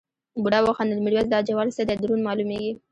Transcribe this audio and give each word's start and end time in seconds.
بوډا 0.41 0.59
وخندل 0.63 0.99
میرويس 1.03 1.27
دا 1.31 1.39
جوال 1.47 1.69
څه 1.75 1.81
دی 1.87 1.95
دروند 2.01 2.25
مالومېږي. 2.27 2.71